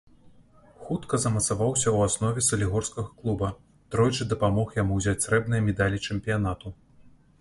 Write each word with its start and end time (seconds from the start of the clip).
Хутка 0.85 1.17
замацаваўся 1.25 1.85
ў 1.95 2.07
аснове 2.11 2.43
салігорскага 2.47 3.09
клуба, 3.19 3.49
тройчы 3.97 4.27
дапамог 4.33 4.67
яму 4.81 4.99
ўзяць 5.01 5.17
срэбныя 5.27 5.61
медалі 5.71 5.97
чэмпіянату. 6.09 6.67